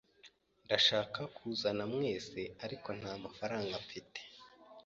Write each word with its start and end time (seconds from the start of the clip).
Ndashaka 0.65 1.19
kuzana 1.35 1.83
mwese, 1.93 2.39
ariko 2.65 2.87
ntamafaranga 2.99 3.75
mfite. 3.85 4.19